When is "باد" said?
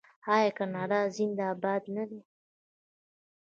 1.61-1.83